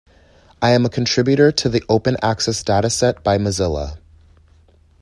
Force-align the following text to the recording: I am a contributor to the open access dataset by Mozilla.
I 0.63 0.71
am 0.71 0.83
a 0.83 0.89
contributor 0.89 1.51
to 1.51 1.69
the 1.69 1.83
open 1.87 2.17
access 2.23 2.63
dataset 2.63 3.21
by 3.21 3.37
Mozilla. 3.37 3.99